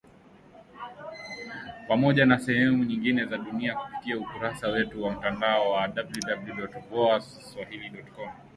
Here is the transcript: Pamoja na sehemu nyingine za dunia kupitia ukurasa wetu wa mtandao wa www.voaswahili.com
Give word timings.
Pamoja 1.87 2.25
na 2.25 2.39
sehemu 2.39 2.83
nyingine 2.83 3.25
za 3.25 3.37
dunia 3.37 3.75
kupitia 3.75 4.17
ukurasa 4.17 4.67
wetu 4.67 5.03
wa 5.03 5.11
mtandao 5.11 5.71
wa 5.71 5.81
www.voaswahili.com 5.87 8.29